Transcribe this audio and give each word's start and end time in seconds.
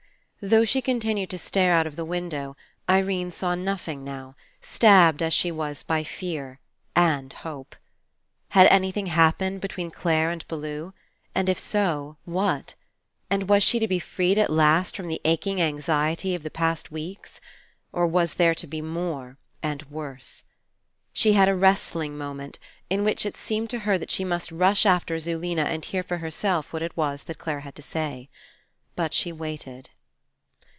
Though 0.43 0.65
she 0.65 0.81
continued 0.81 1.29
to 1.29 1.37
stare 1.37 1.71
out 1.71 1.85
of 1.85 1.95
the 1.95 2.03
window, 2.03 2.57
Irene 2.89 3.29
saw 3.29 3.53
nothing 3.53 4.03
now, 4.03 4.35
stabbed 4.59 5.21
as 5.21 5.35
she 5.35 5.51
was 5.51 5.83
by 5.83 6.03
fear— 6.03 6.59
and 6.95 7.31
hope. 7.31 7.75
Had 8.49 8.65
anything 8.71 9.05
happened 9.05 9.61
between 9.61 9.91
Clare 9.91 10.31
and 10.31 10.43
Bellew? 10.47 10.93
And 11.35 11.47
if 11.47 11.59
so, 11.59 12.17
what? 12.25 12.73
And 13.29 13.47
was 13.49 13.61
she 13.61 13.77
to 13.77 13.87
be 13.87 13.99
freed 13.99 14.39
at 14.39 14.49
last 14.51 14.95
from 14.95 15.09
the 15.09 15.21
aching 15.25 15.61
anxiety 15.61 16.33
of 16.33 16.41
the 16.41 16.49
past 16.49 16.91
weeks? 16.91 17.39
Or 17.93 18.07
was 18.07 18.33
there 18.33 18.55
to 18.55 18.65
be 18.65 18.81
more, 18.81 19.37
and 19.61 19.83
worse? 19.91 20.45
She 21.13 21.33
had 21.33 21.49
a 21.49 21.55
wrest 21.55 21.93
ling 21.93 22.17
moment, 22.17 22.57
in 22.89 23.03
which 23.03 23.27
it 23.27 23.37
seemed 23.37 23.69
that 23.69 24.09
she 24.09 24.23
must 24.25 24.51
189 24.51 24.57
PASSING 24.57 24.57
rush 24.57 24.85
after 24.87 25.17
Zulena 25.19 25.65
and 25.71 25.85
hear 25.85 26.01
for 26.01 26.17
herself 26.17 26.73
what 26.73 26.81
it 26.81 26.97
was 26.97 27.25
that 27.25 27.37
Clare 27.37 27.59
had 27.59 27.75
to 27.75 27.83
say. 27.83 28.27
But 28.95 29.13
she 29.13 29.31
waited. 29.31 29.91